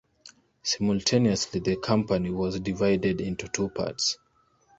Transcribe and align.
Simultaneously 0.63 1.59
the 1.59 1.75
company 1.75 2.31
was 2.31 2.59
divided 2.59 3.21
into 3.21 3.47
two 3.47 3.69
parts. 3.69 4.17